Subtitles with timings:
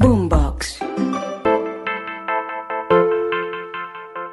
[0.00, 0.78] Boombox.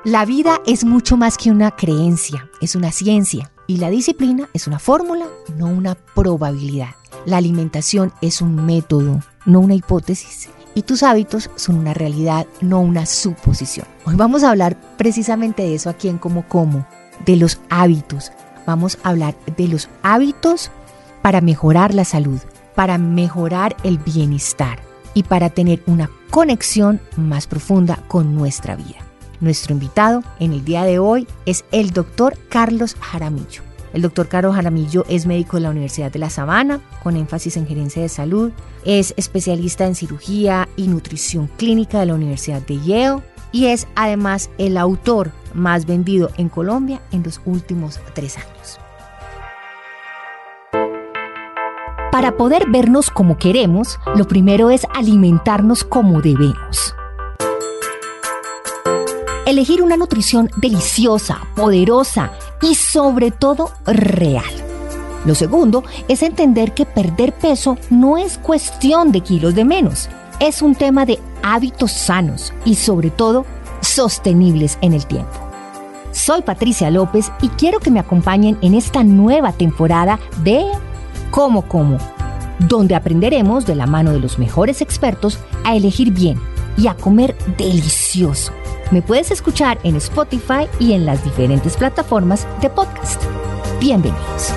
[0.05, 3.51] La vida es mucho más que una creencia, es una ciencia.
[3.67, 5.25] Y la disciplina es una fórmula,
[5.57, 6.91] no una probabilidad.
[7.25, 10.49] La alimentación es un método, no una hipótesis.
[10.73, 13.87] Y tus hábitos son una realidad, no una suposición.
[14.05, 16.87] Hoy vamos a hablar precisamente de eso aquí en Como Como,
[17.25, 18.31] de los hábitos.
[18.65, 20.71] Vamos a hablar de los hábitos
[21.21, 22.39] para mejorar la salud,
[22.73, 24.86] para mejorar el bienestar
[25.17, 28.99] y para tener una conexión más profunda con nuestra vida.
[29.39, 33.63] Nuestro invitado en el día de hoy es el doctor Carlos Jaramillo.
[33.93, 37.65] El doctor Carlos Jaramillo es médico de la Universidad de La Sabana, con énfasis en
[37.65, 38.51] gerencia de salud.
[38.85, 44.51] Es especialista en cirugía y nutrición clínica de la Universidad de Yale y es además
[44.59, 48.79] el autor más vendido en Colombia en los últimos tres años.
[52.17, 56.95] Para poder vernos como queremos, lo primero es alimentarnos como debemos.
[59.45, 64.51] Elegir una nutrición deliciosa, poderosa y sobre todo real.
[65.27, 70.09] Lo segundo es entender que perder peso no es cuestión de kilos de menos,
[70.39, 73.45] es un tema de hábitos sanos y sobre todo
[73.81, 75.37] sostenibles en el tiempo.
[76.13, 80.65] Soy Patricia López y quiero que me acompañen en esta nueva temporada de
[81.31, 81.97] Como Como,
[82.59, 86.39] donde aprenderemos de la mano de los mejores expertos a elegir bien
[86.77, 88.51] y a comer delicioso.
[88.91, 93.21] Me puedes escuchar en Spotify y en las diferentes plataformas de podcast.
[93.79, 94.53] Bienvenidos.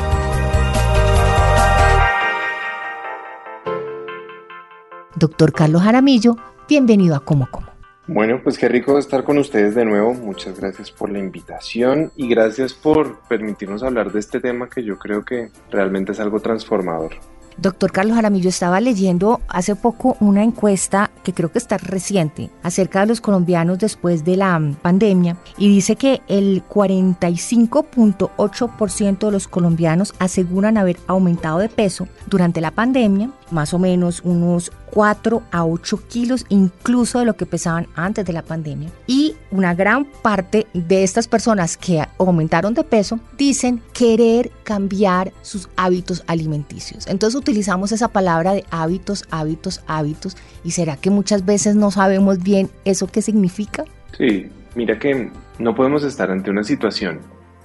[5.17, 6.37] Doctor Carlos Jaramillo,
[6.69, 7.70] bienvenido a Como Como.
[8.13, 10.13] Bueno, pues qué rico estar con ustedes de nuevo.
[10.15, 14.99] Muchas gracias por la invitación y gracias por permitirnos hablar de este tema que yo
[14.99, 17.13] creo que realmente es algo transformador.
[17.57, 23.01] Doctor Carlos Jaramillo, estaba leyendo hace poco una encuesta que creo que está reciente acerca
[23.01, 30.15] de los colombianos después de la pandemia y dice que el 45.8% de los colombianos
[30.19, 36.03] aseguran haber aumentado de peso durante la pandemia, más o menos unos 4 a 8
[36.09, 38.91] kilos incluso de lo que pesaban antes de la pandemia.
[39.07, 45.69] Y una gran parte de estas personas que aumentaron de peso dicen querer cambiar sus
[45.77, 47.07] hábitos alimenticios.
[47.07, 50.37] Entonces utilizamos esa palabra de hábitos, hábitos, hábitos.
[50.63, 53.85] ¿Y será que muchas veces no sabemos bien eso qué significa?
[54.17, 57.21] Sí, mira que no podemos estar ante una situación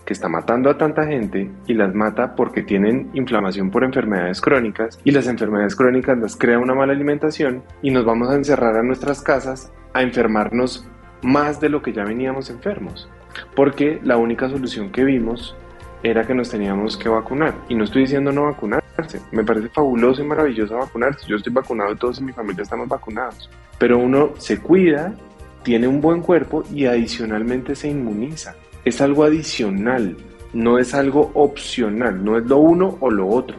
[0.06, 5.00] que está matando a tanta gente y las mata porque tienen inflamación por enfermedades crónicas
[5.04, 8.84] y las enfermedades crónicas las crea una mala alimentación y nos vamos a encerrar a
[8.84, 10.86] nuestras casas a enfermarnos
[11.22, 13.10] más de lo que ya veníamos enfermos.
[13.56, 15.56] Porque la única solución que vimos
[16.04, 17.56] era que nos teníamos que vacunar.
[17.68, 18.44] Y no estoy diciendo no
[18.96, 19.22] vacunarse.
[19.32, 21.26] Me parece fabuloso y maravilloso vacunarse.
[21.28, 23.50] Yo estoy vacunado y todos en mi familia estamos vacunados.
[23.78, 25.14] Pero uno se cuida,
[25.64, 30.16] tiene un buen cuerpo y adicionalmente se inmuniza es algo adicional,
[30.54, 33.58] no es algo opcional, no es lo uno o lo otro.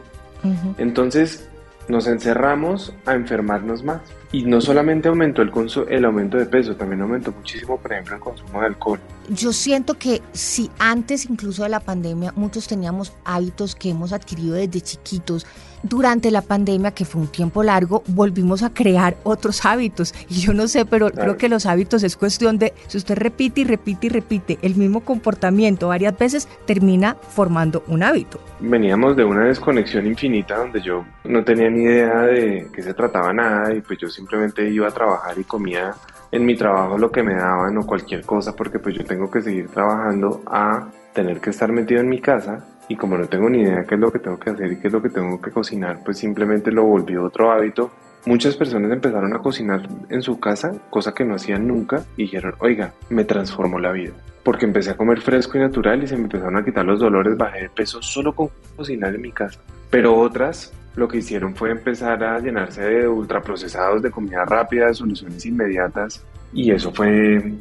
[0.79, 1.51] Entonces
[1.89, 4.01] nos encerramos a enfermarnos más.
[4.33, 5.53] Y no solamente aumentó el,
[5.89, 9.01] el aumento de peso, también aumentó muchísimo, por ejemplo, el consumo de alcohol.
[9.29, 14.55] Yo siento que si antes incluso de la pandemia muchos teníamos hábitos que hemos adquirido
[14.55, 15.47] desde chiquitos,
[15.83, 20.15] durante la pandemia, que fue un tiempo largo, volvimos a crear otros hábitos.
[20.29, 23.63] Y yo no sé, pero creo que los hábitos es cuestión de, si usted repite
[23.63, 28.41] y repite y repite el mismo comportamiento varias veces, termina formando un hábito.
[28.61, 33.33] Veníamos de una desconexión infinita donde yo no tenía ni idea de qué se trataba
[33.33, 35.95] nada y pues yo simplemente iba a trabajar y comía
[36.33, 39.43] en mi trabajo lo que me daban o cualquier cosa porque pues yo tengo que
[39.43, 43.63] seguir trabajando a tener que estar metido en mi casa y como no tengo ni
[43.63, 45.51] idea qué es lo que tengo que hacer y qué es lo que tengo que
[45.51, 47.91] cocinar, pues simplemente lo volví otro hábito.
[48.27, 52.55] Muchas personas empezaron a cocinar en su casa, cosa que no hacían nunca, y dijeron,
[52.59, 54.13] oiga, me transformó la vida.
[54.43, 57.37] Porque empecé a comer fresco y natural y se me empezaron a quitar los dolores,
[57.37, 59.61] bajé de peso solo con cocinar en mi casa.
[59.91, 64.95] Pero otras lo que hicieron fue empezar a llenarse de ultraprocesados, de comida rápida, de
[64.95, 67.53] soluciones inmediatas, y eso fue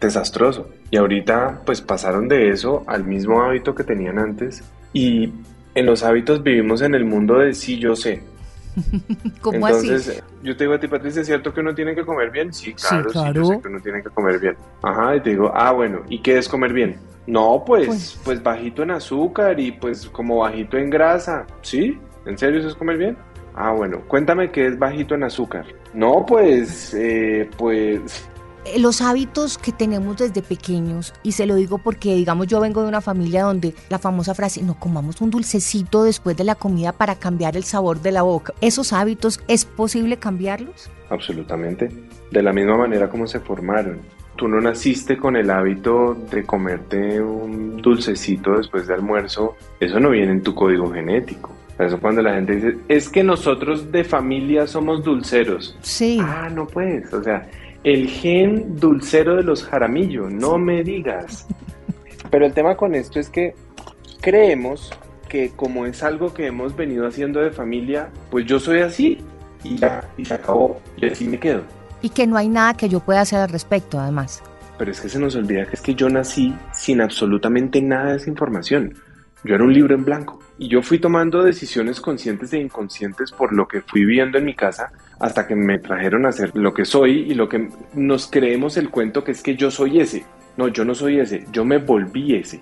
[0.00, 0.70] desastroso.
[0.90, 4.62] Y ahorita pues pasaron de eso al mismo hábito que tenían antes
[4.92, 5.32] y
[5.74, 8.22] en los hábitos vivimos en el mundo de sí yo sé.
[9.40, 12.30] ¿Cómo Entonces, yo te digo a ti, Patricia, ¿es cierto que uno tiene que comer
[12.30, 12.52] bien?
[12.52, 14.56] Sí, claro, sí, yo sé que uno tiene que comer bien.
[14.82, 16.96] Ajá, y te digo, ah, bueno, ¿y qué es comer bien?
[17.26, 21.46] No, pues, pues, pues bajito en azúcar y pues como bajito en grasa.
[21.62, 21.98] ¿Sí?
[22.24, 23.16] ¿En serio eso es comer bien?
[23.54, 25.64] Ah, bueno, cuéntame qué es bajito en azúcar.
[25.94, 28.28] No, pues, eh, pues,
[28.78, 32.88] los hábitos que tenemos desde pequeños, y se lo digo porque, digamos, yo vengo de
[32.88, 37.16] una familia donde la famosa frase, no comamos un dulcecito después de la comida para
[37.16, 40.90] cambiar el sabor de la boca, ¿esos hábitos es posible cambiarlos?
[41.10, 41.88] Absolutamente.
[42.30, 44.00] De la misma manera como se formaron.
[44.36, 50.10] Tú no naciste con el hábito de comerte un dulcecito después de almuerzo, eso no
[50.10, 51.52] viene en tu código genético.
[51.78, 55.76] Eso cuando la gente dice, es que nosotros de familia somos dulceros.
[55.82, 56.18] Sí.
[56.22, 57.12] Ah, no puedes.
[57.12, 57.48] O sea,
[57.86, 61.46] el gen dulcero de los jaramillo, no me digas.
[62.32, 63.54] Pero el tema con esto es que
[64.20, 64.90] creemos
[65.28, 69.18] que como es algo que hemos venido haciendo de familia, pues yo soy así
[69.62, 71.62] y ya, y se acabó, y así me quedo.
[72.02, 74.42] Y que no hay nada que yo pueda hacer al respecto, además.
[74.78, 78.16] Pero es que se nos olvida que es que yo nací sin absolutamente nada de
[78.16, 78.94] esa información.
[79.46, 80.40] Yo era un libro en blanco.
[80.58, 84.54] Y yo fui tomando decisiones conscientes e inconscientes por lo que fui viendo en mi
[84.54, 84.90] casa
[85.20, 88.90] hasta que me trajeron a ser lo que soy y lo que nos creemos el
[88.90, 90.24] cuento que es que yo soy ese.
[90.56, 92.60] No, yo no soy ese, yo me volví ese.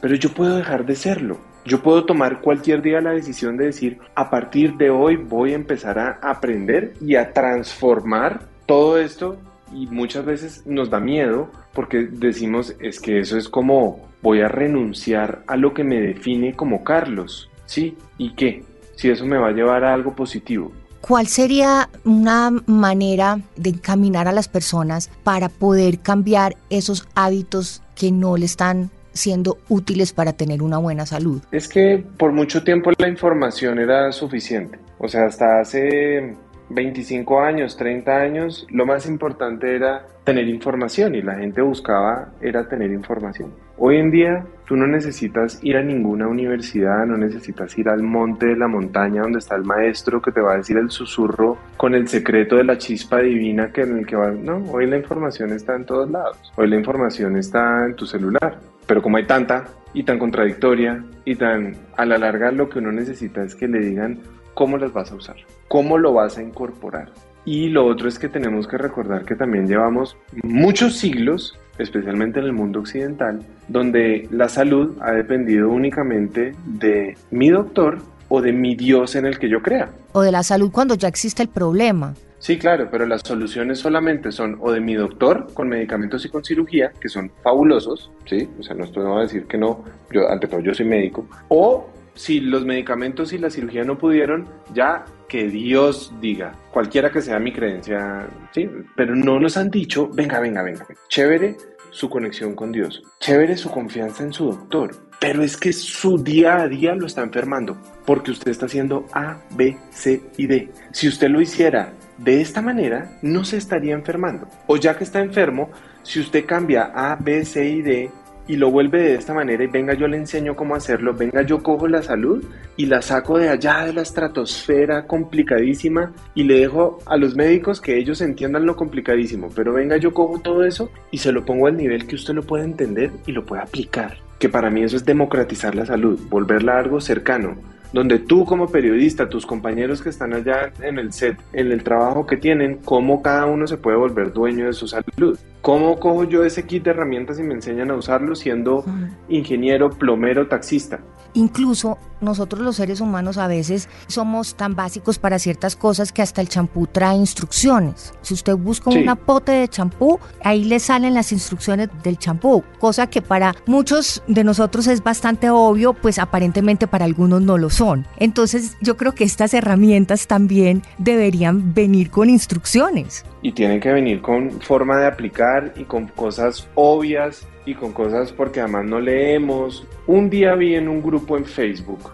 [0.00, 1.38] Pero yo puedo dejar de serlo.
[1.66, 5.56] Yo puedo tomar cualquier día la decisión de decir, a partir de hoy voy a
[5.56, 9.36] empezar a aprender y a transformar todo esto
[9.72, 14.48] y muchas veces nos da miedo porque decimos es que eso es como voy a
[14.48, 17.96] renunciar a lo que me define como Carlos, ¿sí?
[18.18, 18.62] ¿Y qué?
[18.96, 20.72] Si eso me va a llevar a algo positivo.
[21.00, 28.12] ¿Cuál sería una manera de encaminar a las personas para poder cambiar esos hábitos que
[28.12, 31.42] no le están siendo útiles para tener una buena salud?
[31.50, 34.78] Es que por mucho tiempo la información era suficiente.
[34.98, 36.36] O sea, hasta hace
[36.70, 42.68] 25 años, 30 años, lo más importante era tener información y la gente buscaba era
[42.68, 43.52] tener información.
[43.76, 48.46] Hoy en día tú no necesitas ir a ninguna universidad, no necesitas ir al monte
[48.46, 51.94] de la montaña donde está el maestro que te va a decir el susurro con
[51.94, 54.30] el secreto de la chispa divina que en el que va.
[54.30, 56.52] No, hoy la información está en todos lados.
[56.56, 58.60] Hoy la información está en tu celular.
[58.86, 62.92] Pero como hay tanta y tan contradictoria y tan a la larga lo que uno
[62.92, 64.18] necesita es que le digan
[64.54, 65.36] cómo las vas a usar,
[65.68, 67.10] cómo lo vas a incorporar.
[67.44, 72.44] Y lo otro es que tenemos que recordar que también llevamos muchos siglos, especialmente en
[72.44, 77.98] el mundo occidental, donde la salud ha dependido únicamente de mi doctor
[78.28, 79.90] o de mi Dios en el que yo crea.
[80.12, 82.14] O de la salud cuando ya existe el problema.
[82.38, 86.42] Sí, claro, pero las soluciones solamente son o de mi doctor con medicamentos y con
[86.42, 88.48] cirugía, que son fabulosos, ¿sí?
[88.58, 91.90] O sea, no estoy a decir que no, yo ante todo yo soy médico, o
[92.14, 97.38] si los medicamentos y la cirugía no pudieron, ya que Dios diga, cualquiera que sea
[97.38, 101.56] mi creencia, sí, pero no nos han dicho, venga, venga, venga, chévere
[101.90, 104.90] su conexión con Dios, chévere su confianza en su doctor,
[105.20, 107.76] pero es que su día a día lo está enfermando,
[108.06, 110.70] porque usted está haciendo A, B, C y D.
[110.92, 114.48] Si usted lo hiciera de esta manera, no se estaría enfermando.
[114.66, 115.70] O ya que está enfermo,
[116.02, 118.10] si usted cambia A, B, C y D
[118.50, 121.62] y lo vuelve de esta manera y venga yo le enseño cómo hacerlo, venga yo
[121.62, 122.44] cojo la salud
[122.76, 127.80] y la saco de allá de la estratosfera complicadísima y le dejo a los médicos
[127.80, 131.68] que ellos entiendan lo complicadísimo, pero venga yo cojo todo eso y se lo pongo
[131.68, 134.96] al nivel que usted lo pueda entender y lo pueda aplicar, que para mí eso
[134.96, 137.56] es democratizar la salud, volverla algo cercano,
[137.92, 142.26] donde tú como periodista, tus compañeros que están allá en el set, en el trabajo
[142.26, 145.38] que tienen, cómo cada uno se puede volver dueño de su salud.
[145.60, 148.82] ¿Cómo cojo yo ese kit de herramientas y me enseñan a usarlo siendo
[149.28, 151.00] ingeniero, plomero, taxista?
[151.34, 156.40] Incluso nosotros los seres humanos a veces somos tan básicos para ciertas cosas que hasta
[156.40, 158.12] el champú trae instrucciones.
[158.22, 163.08] Si usted busca una pote de champú, ahí le salen las instrucciones del champú, cosa
[163.08, 168.06] que para muchos de nosotros es bastante obvio, pues aparentemente para algunos no lo son.
[168.18, 173.24] Entonces yo creo que estas herramientas también deberían venir con instrucciones.
[173.42, 178.32] Y tienen que venir con forma de aplicar y con cosas obvias y con cosas
[178.32, 179.86] porque además no leemos.
[180.06, 182.10] Un día vi en un grupo en Facebook,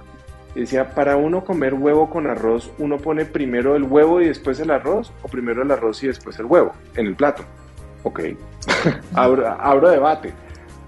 [0.55, 4.71] decía, para uno comer huevo con arroz, uno pone primero el huevo y después el
[4.71, 7.45] arroz, o primero el arroz y después el huevo en el plato.
[8.03, 8.21] Ok,
[9.15, 10.33] abro, debate,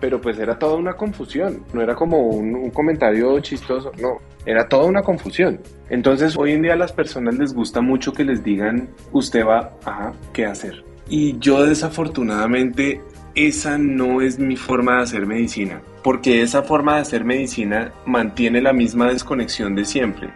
[0.00, 4.69] pero pues era toda una confusión, no era como un, un comentario chistoso, no, era
[4.69, 5.61] toda una confusión.
[5.91, 9.73] Entonces hoy en día a las personas les gusta mucho que les digan, usted va,
[9.85, 10.85] a ¿qué hacer?
[11.09, 13.00] Y yo desafortunadamente
[13.47, 18.61] esa no es mi forma de hacer medicina, porque esa forma de hacer medicina mantiene
[18.61, 20.30] la misma desconexión de siempre,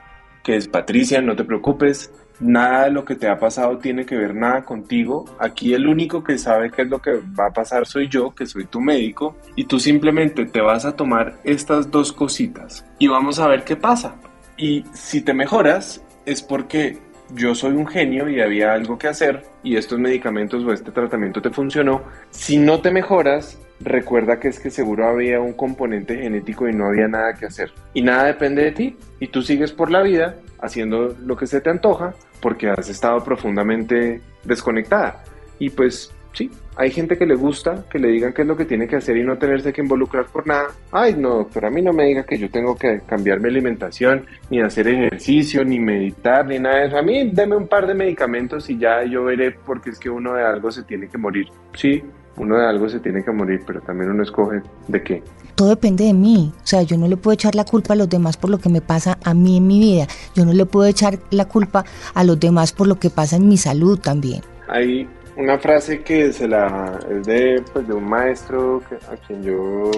[0.44, 4.16] que es Patricia, no te preocupes, nada de lo que te ha pasado tiene que
[4.16, 7.87] ver nada contigo, aquí el único que sabe qué es lo que va a pasar
[7.87, 12.12] soy yo, que soy tu médico, y tú simplemente te vas a tomar estas dos
[12.12, 14.14] cositas y vamos a ver qué pasa.
[14.56, 16.99] Y si te mejoras es porque
[17.35, 21.41] yo soy un genio y había algo que hacer y estos medicamentos o este tratamiento
[21.41, 22.03] te funcionó.
[22.31, 26.87] Si no te mejoras, recuerda que es que seguro había un componente genético y no
[26.87, 27.73] había nada que hacer.
[27.95, 31.61] Y nada depende de ti y tú sigues por la vida haciendo lo que se
[31.61, 35.25] te antoja porque has estado profundamente desconectada.
[35.59, 38.65] Y pues sí, hay gente que le gusta que le digan qué es lo que
[38.65, 40.69] tiene que hacer y no tenerse que involucrar por nada.
[40.91, 44.27] Ay, no, doctor, a mí no me diga que yo tengo que cambiar mi alimentación,
[44.51, 46.97] ni hacer ejercicio, ni meditar, ni nada de eso.
[46.97, 50.35] A mí deme un par de medicamentos y ya yo veré porque es que uno
[50.35, 51.49] de algo se tiene que morir.
[51.75, 52.03] Sí,
[52.37, 55.23] uno de algo se tiene que morir, pero también uno escoge de qué.
[55.55, 56.53] Todo depende de mí.
[56.57, 58.71] O sea, yo no le puedo echar la culpa a los demás por lo que
[58.71, 60.07] me pasa a mí en mi vida.
[60.35, 61.85] Yo no le puedo echar la culpa
[62.15, 64.43] a los demás por lo que pasa en mi salud también.
[64.69, 65.07] Hay
[65.42, 68.80] una frase que se la es de, pues, de un maestro
[69.11, 69.90] a quien yo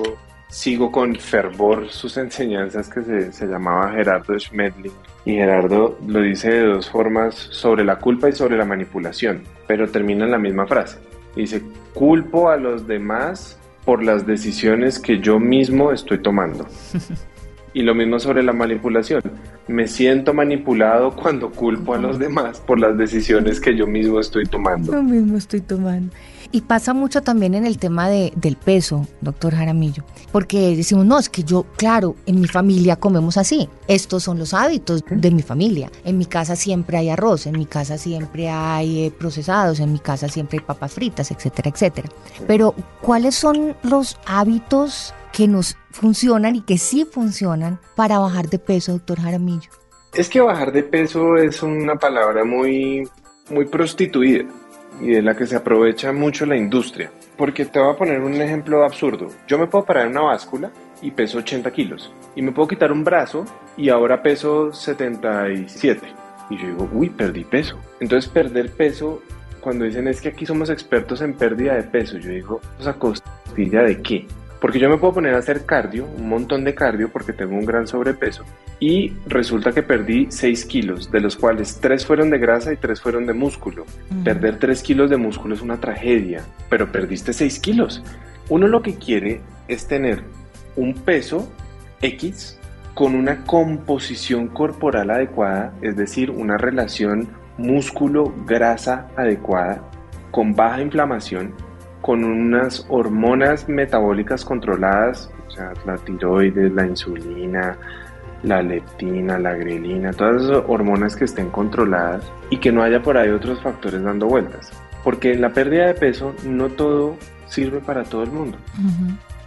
[0.49, 4.93] sigo con fervor sus enseñanzas que se, se llamaba Gerardo Schmedling.
[5.27, 9.89] Y Gerardo lo dice de dos formas sobre la culpa y sobre la manipulación, pero
[9.89, 10.99] termina en la misma frase.
[11.37, 16.67] Dice, culpo a los demás por las decisiones que yo mismo estoy tomando.
[17.77, 19.21] Y lo mismo sobre la manipulación.
[19.67, 24.45] Me siento manipulado cuando culpo a los demás por las decisiones que yo mismo estoy
[24.45, 24.93] tomando.
[24.93, 26.13] Yo mismo estoy tomando.
[26.55, 31.19] Y pasa mucho también en el tema de, del peso, doctor Jaramillo, porque decimos, no,
[31.19, 35.43] es que yo, claro, en mi familia comemos así, estos son los hábitos de mi
[35.43, 39.93] familia, en mi casa siempre hay arroz, en mi casa siempre hay eh, procesados, en
[39.93, 42.09] mi casa siempre hay papas fritas, etcétera, etcétera.
[42.47, 48.61] Pero, ¿cuáles son los hábitos que nos funcionan y que sí funcionan para bajar de
[48.61, 49.54] peso, doctor Jaramillo?
[50.15, 53.03] Es que bajar de peso es una palabra muy,
[53.51, 54.45] muy prostituida
[55.01, 57.11] y de la que se aprovecha mucho la industria.
[57.37, 59.27] Porque te voy a poner un ejemplo absurdo.
[59.49, 60.71] Yo me puedo parar en una báscula
[61.03, 62.13] y peso 80 kilos.
[62.37, 63.45] Y me puedo quitar un brazo
[63.77, 66.07] y ahora peso 77.
[66.49, 67.77] Y yo digo, uy, perdí peso.
[67.99, 69.21] Entonces perder peso,
[69.61, 73.83] cuando dicen es que aquí somos expertos en pérdida de peso, yo digo, ¿a costilla
[73.83, 74.29] de qué?
[74.65, 77.67] Porque yo me puedo poner a hacer cardio, un montón de cardio, porque tengo un
[77.67, 78.45] gran sobrepeso,
[78.81, 82.99] y resulta que perdí 6 kilos, de los cuales 3 fueron de grasa y 3
[82.99, 83.85] fueron de músculo.
[84.25, 88.03] Perder 3 kilos de músculo es una tragedia, pero perdiste 6 kilos.
[88.49, 90.23] Uno lo que quiere es tener
[90.77, 91.47] un peso
[92.01, 92.59] X
[92.95, 97.29] con una composición corporal adecuada, es decir, una relación
[97.59, 99.83] músculo-grasa adecuada,
[100.31, 101.53] con baja inflamación
[102.05, 105.31] con unas hormonas metabólicas controladas,
[105.87, 107.79] la tiroides, la insulina,
[108.43, 113.17] la leptina, la grelina, todas esas hormonas que estén controladas y que no haya por
[113.17, 114.71] ahí otros factores dando vueltas.
[115.03, 117.17] Porque la pérdida de peso no todo
[117.49, 118.59] sirve para todo el mundo.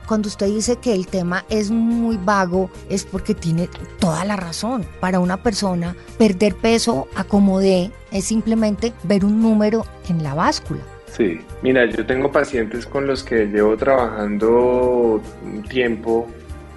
[0.08, 4.84] Cuando usted dice que el tema es muy vago, es porque tiene toda la razón.
[5.00, 10.82] Para una persona, perder peso acomodé es simplemente ver un número en la báscula.
[11.18, 16.28] Sí, mira, yo tengo pacientes con los que llevo trabajando un tiempo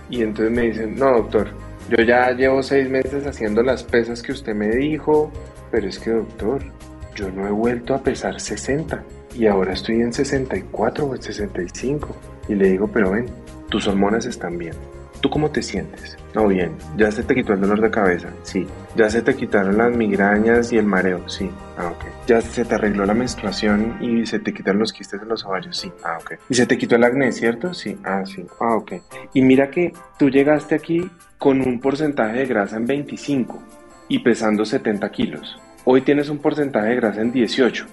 [0.09, 1.49] y entonces me dicen, no doctor,
[1.91, 5.31] yo ya llevo seis meses haciendo las pesas que usted me dijo,
[5.71, 6.63] pero es que doctor,
[7.15, 9.05] yo no he vuelto a pesar 60
[9.35, 12.17] y ahora estoy en 64 o en 65.
[12.49, 13.27] Y le digo, pero ven,
[13.69, 14.75] tus hormonas están bien.
[15.21, 16.17] ¿Tú cómo te sientes?
[16.35, 16.73] No, bien.
[16.97, 18.29] ¿Ya se te quitó el dolor de cabeza?
[18.43, 18.67] Sí.
[18.97, 21.29] ¿Ya se te quitaron las migrañas y el mareo?
[21.29, 21.51] Sí.
[21.77, 22.05] Ah, ok.
[22.27, 25.77] ¿Ya se te arregló la menstruación y se te quitaron los quistes en los ovarios?
[25.77, 25.93] Sí.
[26.03, 26.35] Ah, ok.
[26.49, 27.75] ¿Y se te quitó el acné, cierto?
[27.75, 27.99] Sí.
[28.03, 28.47] Ah, sí.
[28.61, 28.93] Ah, ok.
[29.35, 33.63] Y mira que tú llegaste aquí con un porcentaje de grasa en 25
[34.09, 35.61] y pesando 70 kilos.
[35.85, 37.87] Hoy tienes un porcentaje de grasa en 18,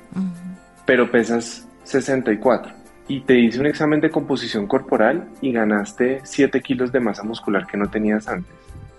[0.86, 2.74] pero pesas 64
[3.08, 7.66] y te hice un examen de composición corporal y ganaste 7 kilos de masa muscular
[7.66, 8.54] que no tenías antes.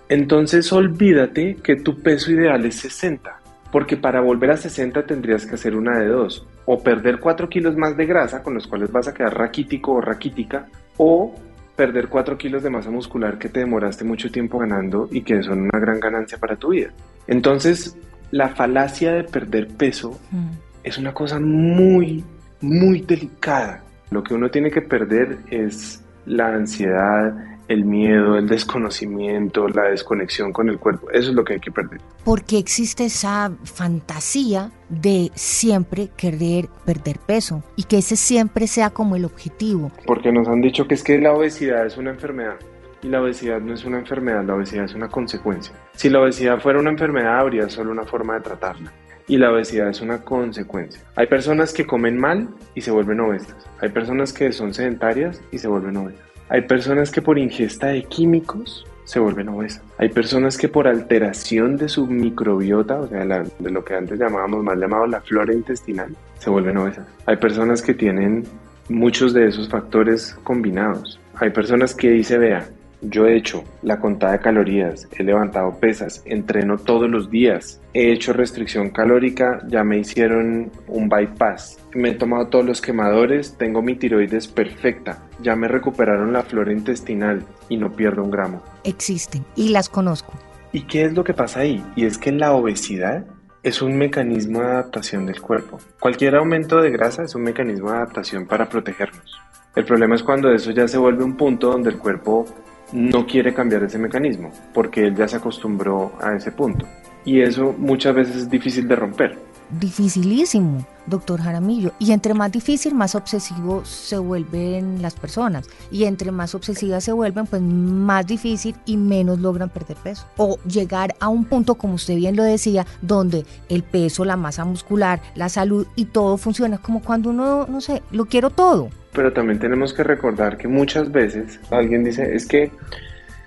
[0.09, 5.57] Entonces olvídate que tu peso ideal es 60, porque para volver a 60 tendrías que
[5.57, 9.09] hacer una de dos, o perder 4 kilos más de grasa con los cuales vas
[9.09, 11.35] a quedar raquítico o raquítica, o
[11.77, 15.61] perder 4 kilos de masa muscular que te demoraste mucho tiempo ganando y que son
[15.63, 16.91] una gran ganancia para tu vida.
[17.27, 17.97] Entonces,
[18.31, 20.49] la falacia de perder peso mm.
[20.83, 22.25] es una cosa muy,
[22.61, 27.35] muy delicada lo que uno tiene que perder es la ansiedad,
[27.69, 31.11] el miedo, el desconocimiento, la desconexión con el cuerpo.
[31.11, 32.01] Eso es lo que hay que perder.
[32.25, 39.17] Porque existe esa fantasía de siempre querer perder peso y que ese siempre sea como
[39.17, 39.93] el objetivo.
[40.07, 42.57] Porque nos han dicho que es que la obesidad es una enfermedad.
[43.03, 45.73] Y la obesidad no es una enfermedad, la obesidad es una consecuencia.
[45.93, 48.93] Si la obesidad fuera una enfermedad, habría solo una forma de tratarla
[49.29, 51.01] y la obesidad es una consecuencia.
[51.15, 53.55] Hay personas que comen mal y se vuelven obesas.
[53.81, 56.23] Hay personas que son sedentarias y se vuelven obesas.
[56.49, 59.83] Hay personas que por ingesta de químicos se vuelven obesas.
[59.99, 64.65] Hay personas que por alteración de su microbiota, o sea, de lo que antes llamábamos,
[64.65, 67.07] más llamado la flora intestinal, se vuelven obesas.
[67.27, 68.45] Hay personas que tienen
[68.89, 71.21] muchos de esos factores combinados.
[71.35, 72.67] Hay personas que dice, vea,
[73.01, 78.13] yo he hecho la contada de calorías, he levantado pesas, entreno todos los días, he
[78.13, 83.83] hecho restricción calórica, ya me hicieron un bypass, me he tomado todos los quemadores, tengo
[83.83, 88.63] mi tiroides perfecta, ya me recuperaron la flora intestinal y no pierdo un gramo.
[88.85, 90.33] Existen y las conozco.
[90.73, 91.85] ¿Y qué es lo que pasa ahí?
[91.97, 93.25] Y es que la obesidad
[93.63, 95.79] es un mecanismo de adaptación del cuerpo.
[96.01, 99.39] Cualquier aumento de grasa es un mecanismo de adaptación para protegernos.
[99.75, 102.47] El problema es cuando eso ya se vuelve un punto donde el cuerpo
[102.93, 106.87] no quiere cambiar ese mecanismo, porque él ya se acostumbró a ese punto.
[107.25, 109.39] Y eso muchas veces es difícil de romper.
[109.71, 111.93] Dificilísimo, doctor Jaramillo.
[111.99, 115.69] Y entre más difícil, más obsesivo se vuelven las personas.
[115.91, 120.25] Y entre más obsesivas se vuelven, pues más difícil y menos logran perder peso.
[120.39, 124.65] O llegar a un punto, como usted bien lo decía, donde el peso, la masa
[124.65, 129.33] muscular, la salud y todo funciona como cuando uno, no sé, lo quiero todo pero
[129.33, 132.71] también tenemos que recordar que muchas veces alguien dice, es que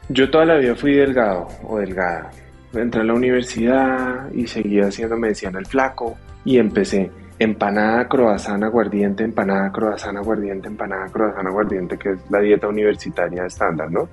[0.09, 2.31] yo toda la vida fui delgado o delgada.
[2.73, 9.23] Entré a la universidad y seguía haciendo medicina el flaco y empecé empanada, croazana, aguardiente,
[9.23, 14.07] empanada, croazana, aguardiente, empanada, croazana, aguardiente, que es la dieta universitaria estándar, ¿no?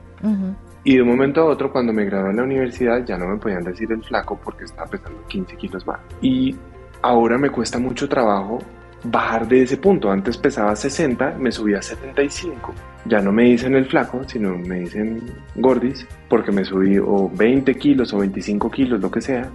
[0.84, 3.36] Y de un momento a otro, cuando me gradué en la universidad, ya no me
[3.36, 6.00] podían decir el flaco porque estaba pesando 15 kilos más.
[6.22, 6.56] Y
[7.02, 8.60] ahora me cuesta mucho trabajo
[9.04, 10.10] bajar de ese punto.
[10.10, 12.74] Antes pesaba 60, me subí a 75.
[13.06, 15.22] Ya no me dicen el flaco, sino me dicen
[15.56, 19.48] gordis, porque me subí o 20 kilos o 25 kilos, lo que sea.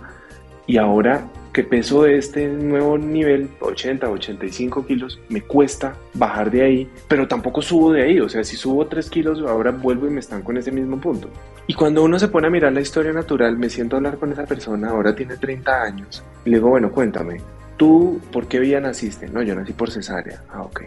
[0.66, 6.64] Y ahora que peso de este nuevo nivel, 80, 85 kilos, me cuesta bajar de
[6.64, 8.20] ahí, pero tampoco subo de ahí.
[8.20, 11.30] O sea, si subo 3 kilos, ahora vuelvo y me estanco en ese mismo punto.
[11.68, 14.32] Y cuando uno se pone a mirar la historia natural, me siento a hablar con
[14.32, 17.40] esa persona, ahora tiene 30 años, y le digo, bueno, cuéntame,
[17.84, 19.28] ¿Tú por qué vía naciste?
[19.28, 20.42] No, yo nací por cesárea.
[20.50, 20.84] Ah, ok.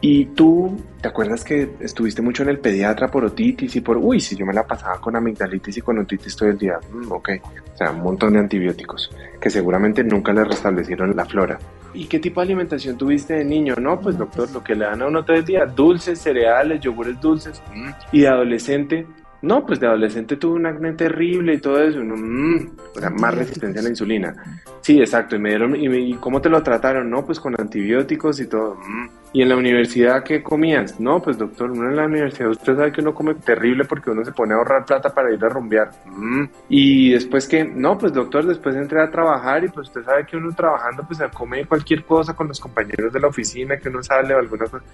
[0.00, 3.96] ¿Y tú te acuerdas que estuviste mucho en el pediatra por otitis y por...
[3.96, 6.78] Uy, si yo me la pasaba con amigdalitis y con otitis todo el día.
[6.92, 7.30] Mm, ok.
[7.74, 9.10] O sea, un montón de antibióticos
[9.40, 11.58] que seguramente nunca le restablecieron la flora.
[11.92, 13.74] ¿Y qué tipo de alimentación tuviste de niño?
[13.80, 17.20] No, pues doctor, lo que le dan a uno todo el día, dulces, cereales, yogures
[17.20, 17.60] dulces.
[17.74, 17.90] Mm.
[18.12, 19.06] Y de adolescente,
[19.42, 23.34] no, pues de adolescente tuve un acné terrible y todo eso, mm, o sea, más
[23.34, 24.34] resistencia a la insulina.
[24.80, 27.10] Sí, exacto, y me dieron, y, cómo te lo trataron?
[27.10, 28.76] No, pues con antibióticos y todo.
[28.76, 29.08] Mm.
[29.32, 31.00] ¿Y en la universidad qué comías?
[31.00, 34.24] No, pues doctor, uno en la universidad, usted sabe que uno come terrible porque uno
[34.24, 35.90] se pone a ahorrar plata para ir a rumbear.
[36.06, 36.44] Mm.
[36.68, 40.36] Y después que, no, pues doctor, después entré a trabajar y pues usted sabe que
[40.36, 44.04] uno trabajando pues se come cualquier cosa con los compañeros de la oficina, que uno
[44.04, 44.84] sale o alguna cosa.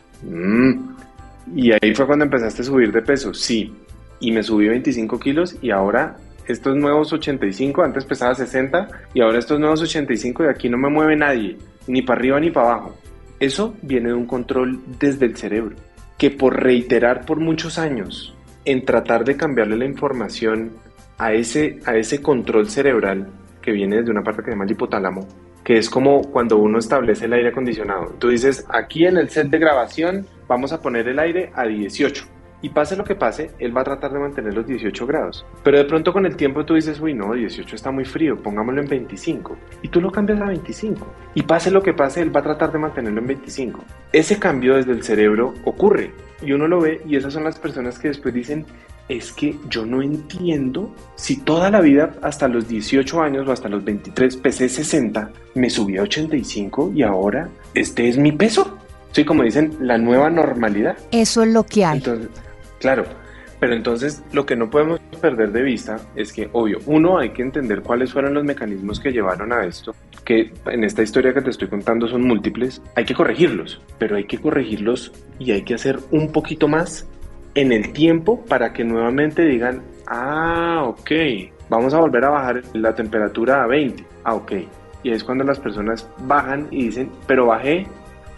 [1.55, 3.75] Y ahí fue cuando empezaste a subir de peso, sí
[4.21, 9.39] y me subí 25 kilos y ahora estos nuevos 85, antes pesaba 60 y ahora
[9.39, 12.97] estos nuevos 85 y aquí no me mueve nadie, ni para arriba ni para abajo.
[13.39, 15.77] Eso viene de un control desde el cerebro,
[16.17, 20.73] que por reiterar por muchos años en tratar de cambiarle la información
[21.19, 23.29] a ese, a ese control cerebral
[23.61, 25.29] que viene desde una parte que se llama el hipotálamo,
[25.63, 28.15] que es como cuando uno establece el aire acondicionado.
[28.19, 32.38] Tú dices, aquí en el set de grabación vamos a poner el aire a 18
[32.61, 35.47] y pase lo que pase, él va a tratar de mantener los 18 grados.
[35.63, 38.81] Pero de pronto con el tiempo tú dices, uy, no, 18 está muy frío, pongámoslo
[38.81, 39.57] en 25.
[39.83, 41.07] Y tú lo cambias a 25.
[41.35, 43.85] Y pase lo que pase, él va a tratar de mantenerlo en 25.
[44.13, 46.13] Ese cambio desde el cerebro ocurre.
[46.43, 48.67] Y uno lo ve y esas son las personas que después dicen,
[49.09, 53.69] es que yo no entiendo si toda la vida, hasta los 18 años o hasta
[53.69, 58.79] los 23, pesé 60, me subí a 85 y ahora este es mi peso.
[59.13, 60.97] Sí, como dicen, la nueva normalidad.
[61.11, 61.97] Eso es lo que hay.
[61.97, 62.29] Entonces,
[62.81, 63.05] Claro,
[63.61, 67.43] pero entonces lo que no podemos perder de vista es que, obvio, uno, hay que
[67.43, 71.51] entender cuáles fueron los mecanismos que llevaron a esto, que en esta historia que te
[71.51, 75.99] estoy contando son múltiples, hay que corregirlos, pero hay que corregirlos y hay que hacer
[76.11, 77.09] un poquito más
[77.55, 81.11] en el tiempo para que nuevamente digan, ah, ok,
[81.69, 84.53] vamos a volver a bajar la temperatura a 20, ah, ok.
[85.03, 87.87] Y es cuando las personas bajan y dicen, pero bajé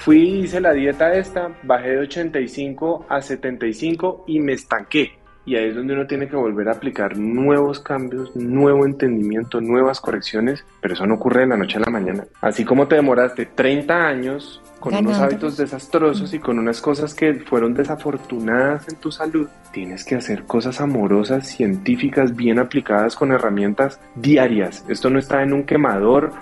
[0.00, 5.12] Fui, hice la dieta esta, bajé de 85 a 75 y me estanqué.
[5.44, 10.00] Y ahí es donde uno tiene que volver a aplicar nuevos cambios, nuevo entendimiento, nuevas
[10.00, 12.24] correcciones, pero eso no ocurre de la noche a la mañana.
[12.40, 17.34] Así como te demoraste 30 años con unos hábitos desastrosos y con unas cosas que
[17.34, 24.00] fueron desafortunadas en tu salud, tienes que hacer cosas amorosas, científicas, bien aplicadas con herramientas
[24.14, 24.82] diarias.
[24.88, 26.32] Esto no está en un quemador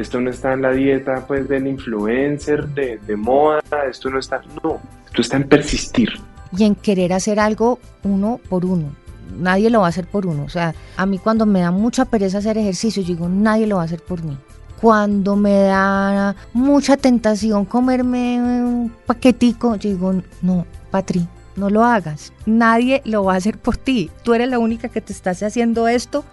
[0.00, 4.40] esto no está en la dieta pues del influencer, de, de moda, esto no está,
[4.62, 6.08] no, esto está en persistir.
[6.56, 8.92] Y en querer hacer algo uno por uno.
[9.36, 10.44] nadie lo va a hacer por uno.
[10.44, 13.76] O sea, a mí cuando me da mucha pereza hacer ejercicio, yo digo, nadie lo
[13.76, 14.36] va a hacer por mí.
[14.80, 22.32] Cuando me da mucha tentación comerme un paquetico, yo digo, no, Patri, no lo hagas.
[22.46, 24.10] Nadie lo va a hacer por ti.
[24.22, 26.24] Tú eres la única que te estás haciendo esto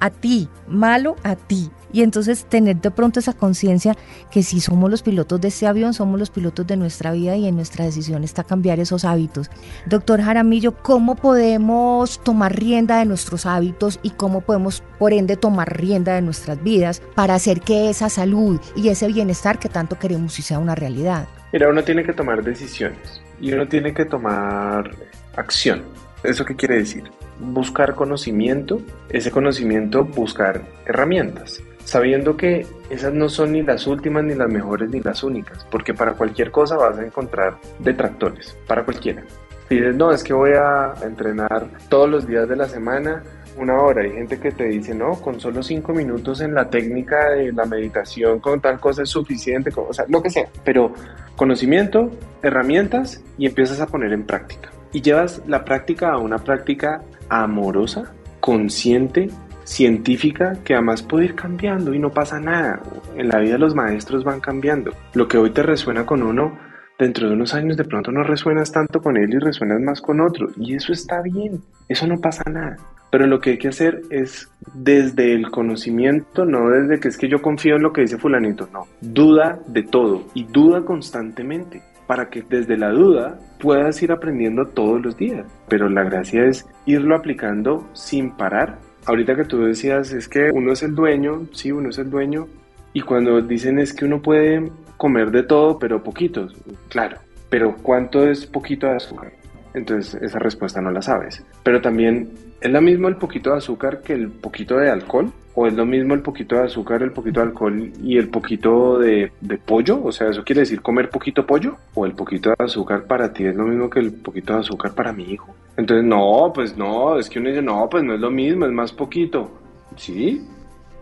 [0.00, 1.70] a ti, malo a ti.
[1.92, 3.96] Y entonces tener de pronto esa conciencia
[4.30, 7.46] que si somos los pilotos de este avión, somos los pilotos de nuestra vida y
[7.46, 9.50] en nuestra decisión está cambiar esos hábitos.
[9.86, 15.76] Doctor Jaramillo, ¿cómo podemos tomar rienda de nuestros hábitos y cómo podemos, por ende, tomar
[15.76, 20.38] rienda de nuestras vidas para hacer que esa salud y ese bienestar que tanto queremos
[20.38, 21.28] y sea una realidad?
[21.52, 24.90] Mira, uno tiene que tomar decisiones y uno tiene que tomar
[25.36, 25.82] acción.
[26.24, 27.04] ¿Eso qué quiere decir?
[27.40, 34.34] Buscar conocimiento, ese conocimiento buscar herramientas sabiendo que esas no son ni las últimas, ni
[34.34, 39.22] las mejores, ni las únicas, porque para cualquier cosa vas a encontrar detractores, para cualquiera.
[39.68, 43.22] Si dices, no, es que voy a entrenar todos los días de la semana,
[43.56, 47.30] una hora, hay gente que te dice, no, con solo cinco minutos en la técnica
[47.30, 50.92] de la meditación, con tal cosa es suficiente, o sea, lo que sea, pero
[51.36, 52.10] conocimiento,
[52.42, 54.70] herramientas y empiezas a poner en práctica.
[54.92, 59.30] Y llevas la práctica a una práctica amorosa, consciente,
[59.72, 62.82] científica que además puede ir cambiando y no pasa nada.
[63.16, 64.92] En la vida los maestros van cambiando.
[65.14, 66.58] Lo que hoy te resuena con uno,
[66.98, 70.20] dentro de unos años de pronto no resuenas tanto con él y resuenas más con
[70.20, 70.48] otro.
[70.56, 72.76] Y eso está bien, eso no pasa nada.
[73.10, 77.28] Pero lo que hay que hacer es desde el conocimiento, no desde que es que
[77.28, 78.86] yo confío en lo que dice fulanito, no.
[79.00, 85.02] Duda de todo y duda constantemente para que desde la duda puedas ir aprendiendo todos
[85.02, 85.46] los días.
[85.68, 90.72] Pero la gracia es irlo aplicando sin parar ahorita que tú decías es que uno
[90.72, 92.48] es el dueño, sí, uno es el dueño,
[92.92, 96.54] y cuando dicen es que uno puede comer de todo, pero poquitos,
[96.88, 97.18] claro,
[97.50, 99.32] pero ¿cuánto es poquito de azúcar?
[99.74, 101.44] Entonces esa respuesta no la sabes.
[101.62, 102.30] Pero también
[102.62, 105.32] ¿Es lo mismo el poquito de azúcar que el poquito de alcohol?
[105.56, 109.00] ¿O es lo mismo el poquito de azúcar, el poquito de alcohol y el poquito
[109.00, 109.32] de,
[109.66, 110.00] pollo?
[110.04, 111.76] O sea, ¿eso quiere decir comer poquito pollo?
[111.94, 114.94] ¿O el poquito de azúcar para ti es lo mismo que el poquito de azúcar
[114.94, 115.52] para mi hijo?
[115.76, 118.72] Entonces, no, pues no, es que uno dice, no, pues no es lo mismo, es
[118.72, 119.50] más poquito.
[119.96, 120.46] Sí,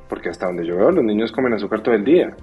[0.08, 2.34] porque hasta donde yo veo, los niños comen azúcar todo el día.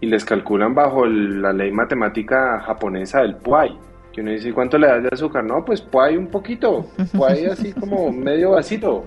[0.00, 3.78] Y les calculan bajo la ley matemática japonesa del puay
[4.16, 5.44] que uno dice, ¿cuánto le das de azúcar?
[5.44, 9.04] No, pues puede un poquito, puede así como medio vasito.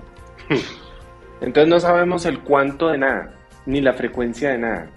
[1.40, 3.34] Entonces no sabemos el cuánto de nada,
[3.66, 4.90] ni la frecuencia de nada.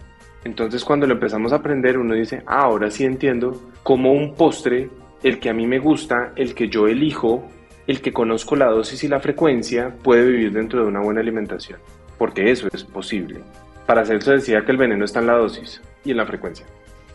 [0.43, 4.91] Entonces cuando lo empezamos a aprender uno dice, ah, ahora sí entiendo cómo un postre,
[5.23, 7.47] el que a mí me gusta, el que yo elijo,
[7.87, 11.79] el que conozco la dosis y la frecuencia, puede vivir dentro de una buena alimentación.
[12.19, 13.39] Porque eso es posible.
[13.87, 16.67] Para hacerse decía que el veneno está en la dosis y en la frecuencia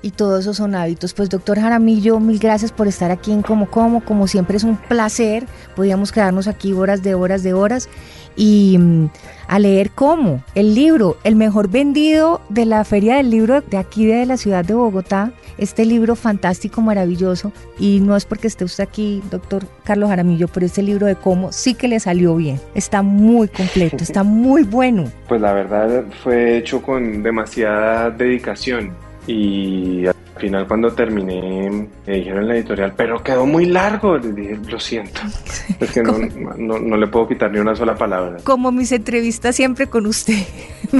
[0.02, 1.14] y todos esos son hábitos.
[1.14, 4.76] Pues doctor Jaramillo, mil gracias por estar aquí en Como Como, como siempre es un
[4.76, 7.88] placer, podíamos quedarnos aquí horas de horas de horas
[8.36, 9.10] y mm,
[9.48, 14.06] a leer cómo el libro, el mejor vendido de la Feria del Libro de aquí
[14.06, 18.84] de la ciudad de Bogotá, este libro fantástico, maravilloso, y no es porque esté usted
[18.84, 23.02] aquí, doctor Carlos Jaramillo, pero este libro de cómo sí que le salió bien, está
[23.02, 25.10] muy completo, está muy bueno.
[25.26, 28.92] Pues la verdad fue hecho con demasiada dedicación
[29.28, 34.16] y al final cuando terminé me dijeron en la editorial, pero quedó muy largo.
[34.16, 35.20] Les dije, lo siento.
[35.80, 38.38] Es que no, no, le puedo quitar ni una sola palabra.
[38.42, 40.42] Como mis entrevistas siempre con usted,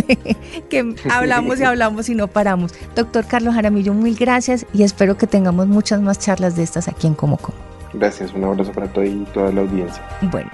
[0.70, 2.74] que hablamos y hablamos y no paramos.
[2.94, 7.08] Doctor Carlos Jaramillo, mil gracias y espero que tengamos muchas más charlas de estas aquí
[7.08, 7.58] en Como Como.
[7.94, 10.04] Gracias, un abrazo para todo y toda la audiencia.
[10.30, 10.50] Bueno.